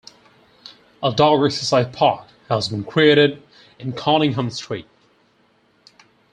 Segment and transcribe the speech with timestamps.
[1.03, 3.43] A dog exercise park has been created
[3.77, 4.87] in Conyngham Street.